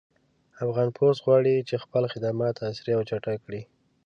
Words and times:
افغان 0.65 0.87
پُست 0.95 1.19
غواړي 1.25 1.55
چې 1.67 1.75
خپل 1.83 2.03
خدمات 2.13 2.55
عصري 2.67 2.91
او 2.95 3.01
چټک 3.09 3.37
کړي 3.45 3.61